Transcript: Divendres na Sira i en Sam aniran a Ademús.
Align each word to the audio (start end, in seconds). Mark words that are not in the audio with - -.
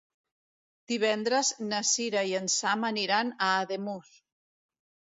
Divendres 0.91 1.51
na 1.67 1.83
Sira 1.91 2.27
i 2.33 2.35
en 2.41 2.51
Sam 2.57 2.89
aniran 2.91 3.35
a 3.51 3.55
Ademús. 3.61 4.15